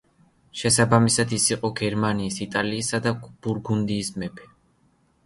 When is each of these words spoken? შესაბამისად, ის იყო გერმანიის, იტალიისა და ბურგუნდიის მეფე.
შესაბამისად, 0.59 1.35
ის 1.37 1.43
იყო 1.55 1.69
გერმანიის, 1.79 2.39
იტალიისა 2.45 3.01
და 3.07 3.13
ბურგუნდიის 3.27 4.11
მეფე. 4.23 4.49